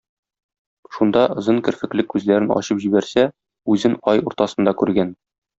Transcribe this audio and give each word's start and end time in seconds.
Шунда 0.95 1.25
озын 1.41 1.59
керфекле 1.67 2.05
күзләрен 2.15 2.49
ачып 2.57 2.83
җибәрсә, 2.87 3.29
үзен 3.75 4.01
ай 4.15 4.29
уртасында 4.31 4.79
күргән. 4.85 5.15